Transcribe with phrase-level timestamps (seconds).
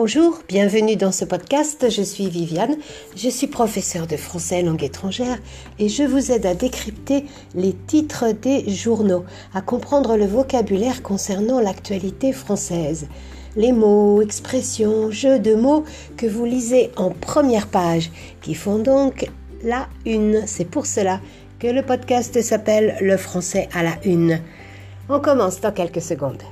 [0.00, 1.90] Bonjour, bienvenue dans ce podcast.
[1.90, 2.76] Je suis Viviane,
[3.16, 5.38] je suis professeure de français langue étrangère
[5.80, 7.24] et je vous aide à décrypter
[7.56, 9.24] les titres des journaux,
[9.54, 13.08] à comprendre le vocabulaire concernant l'actualité française.
[13.56, 15.82] Les mots, expressions, jeux de mots
[16.16, 19.28] que vous lisez en première page, qui font donc
[19.64, 20.44] la une.
[20.46, 21.18] C'est pour cela
[21.58, 24.38] que le podcast s'appelle Le français à la une.
[25.08, 26.44] On commence dans quelques secondes.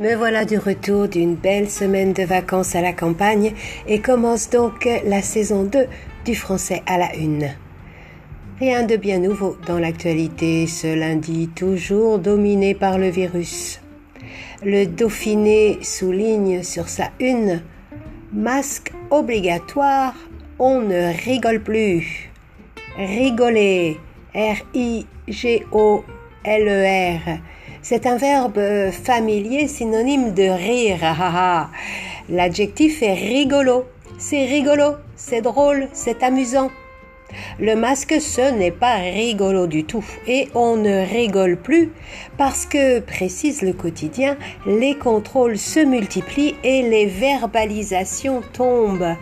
[0.00, 3.52] Me voilà du retour d'une belle semaine de vacances à la campagne
[3.88, 5.86] et commence donc la saison 2
[6.24, 7.50] du français à la une.
[8.60, 13.80] Rien de bien nouveau dans l'actualité ce lundi, toujours dominé par le virus.
[14.62, 17.60] Le Dauphiné souligne sur sa une
[18.32, 20.14] Masque obligatoire,
[20.60, 22.30] on ne rigole plus.
[22.96, 23.98] Rigoler,
[24.32, 25.08] R-I-G-O-L-E-R.
[27.82, 31.70] C'est un verbe familier synonyme de rire.
[32.28, 33.84] L'adjectif est rigolo.
[34.18, 36.70] C'est rigolo, c'est drôle, c'est amusant.
[37.60, 40.04] Le masque, ce n'est pas rigolo du tout.
[40.26, 41.92] Et on ne rigole plus
[42.36, 49.14] parce que, précise le quotidien, les contrôles se multiplient et les verbalisations tombent.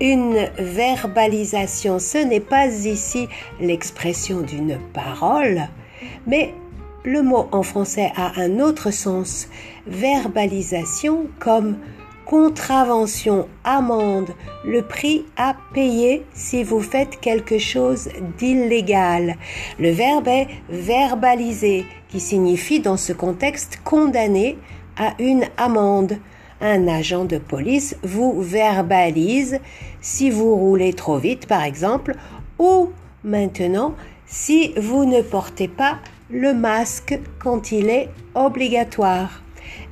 [0.00, 3.28] Une verbalisation, ce n'est pas ici
[3.60, 5.68] l'expression d'une parole,
[6.26, 6.54] mais
[7.04, 9.48] le mot en français a un autre sens,
[9.86, 11.76] verbalisation comme
[12.24, 14.30] contravention, amende,
[14.64, 19.36] le prix à payer si vous faites quelque chose d'illégal.
[19.78, 24.56] Le verbe est verbaliser, qui signifie dans ce contexte condamner
[24.96, 26.16] à une amende.
[26.62, 29.60] Un agent de police vous verbalise
[30.00, 32.14] si vous roulez trop vite, par exemple,
[32.58, 32.90] ou
[33.22, 33.94] maintenant
[34.26, 35.98] si vous ne portez pas
[36.30, 39.42] le masque quand il est obligatoire.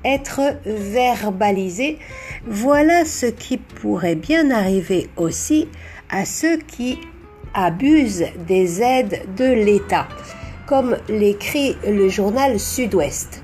[0.05, 1.99] Être verbalisé,
[2.47, 5.69] voilà ce qui pourrait bien arriver aussi
[6.11, 6.99] à ceux qui
[7.55, 10.09] abusent des aides de l'État,
[10.67, 13.43] comme l'écrit le journal Sud-Ouest.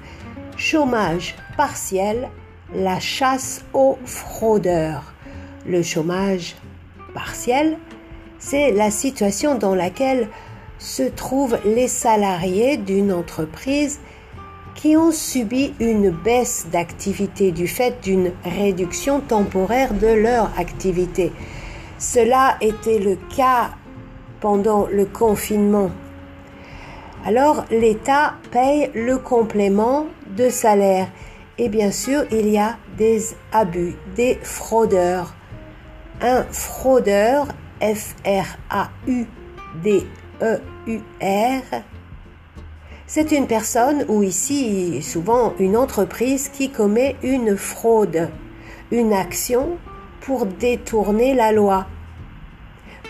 [0.57, 2.29] Chômage partiel,
[2.75, 5.15] la chasse aux fraudeurs.
[5.67, 6.57] Le chômage
[7.15, 7.79] partiel,
[8.39, 10.29] c'est la situation dans laquelle
[10.79, 14.01] se trouvent les salariés d'une entreprise
[14.75, 21.33] qui ont subi une baisse d'activité du fait d'une réduction temporaire de leur activité.
[21.99, 23.71] Cela était le cas
[24.41, 25.91] pendant le confinement.
[27.25, 30.07] Alors l'État paye le complément
[30.37, 31.09] de salaire
[31.59, 35.35] et bien sûr il y a des abus, des fraudeurs.
[36.21, 37.49] Un fraudeur,
[37.81, 39.27] F-R-A-U-D
[40.43, 41.83] E-U-R.
[43.07, 48.29] C'est une personne ou ici souvent une entreprise qui commet une fraude,
[48.91, 49.79] une action
[50.21, 51.87] pour détourner la loi.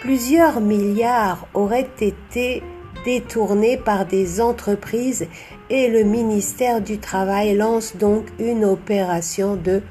[0.00, 2.62] Plusieurs milliards auraient été
[3.04, 5.26] détournés par des entreprises
[5.70, 9.82] et le ministère du Travail lance donc une opération de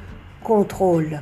[0.44, 1.22] contrôle.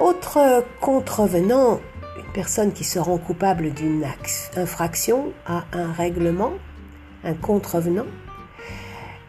[0.00, 1.80] Autre contrevenant
[2.34, 4.04] personnes qui seront coupables d'une
[4.56, 6.52] infraction à un règlement,
[7.24, 8.06] un contrevenant.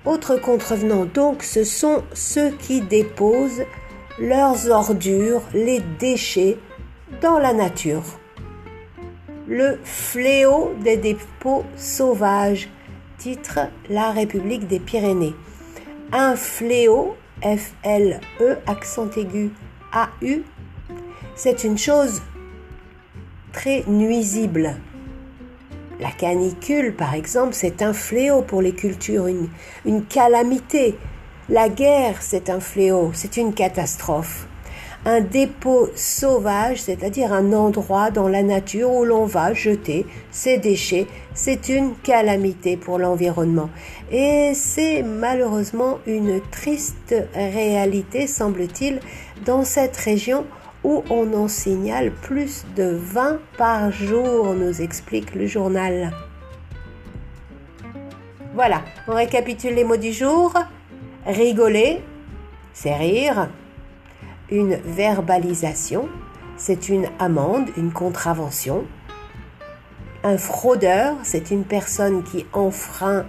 [0.06, 3.64] Autres contrevenants, donc, ce sont ceux qui déposent
[4.20, 6.58] leurs ordures, les déchets
[7.22, 8.04] dans la nature.
[9.48, 12.70] Le fléau des dépôts sauvages,
[13.18, 15.36] titre La République des Pyrénées.
[16.12, 19.52] Un fléau, F-L-E, accent aigu,
[19.92, 20.44] A-U,
[21.36, 22.22] c'est une chose
[23.52, 24.76] très nuisible.
[26.00, 29.50] La canicule, par exemple, c'est un fléau pour les cultures, une,
[29.86, 30.96] une calamité.
[31.50, 34.48] La guerre, c'est un fléau, c'est une catastrophe.
[35.06, 41.07] Un dépôt sauvage, c'est-à-dire un endroit dans la nature où l'on va jeter ses déchets,
[41.34, 43.69] c'est une calamité pour l'environnement.
[44.12, 49.00] Et c'est malheureusement une triste réalité, semble-t-il,
[49.46, 50.46] dans cette région
[50.84, 56.12] où on en signale plus de 20 par jour, nous explique le journal.
[58.54, 60.54] Voilà, on récapitule les mots du jour.
[61.26, 62.02] Rigoler,
[62.74, 63.50] c'est rire.
[64.50, 66.10] Une verbalisation,
[66.58, 68.86] c'est une amende, une contravention.
[70.24, 73.25] Un fraudeur, c'est une personne qui enfreint